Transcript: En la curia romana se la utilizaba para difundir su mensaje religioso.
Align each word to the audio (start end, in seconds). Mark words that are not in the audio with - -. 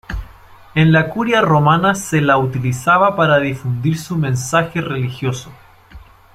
En 0.73 0.91
la 0.91 1.11
curia 1.11 1.41
romana 1.43 1.93
se 1.93 2.21
la 2.21 2.39
utilizaba 2.39 3.15
para 3.15 3.37
difundir 3.37 3.99
su 3.99 4.17
mensaje 4.17 4.81
religioso. 4.81 5.51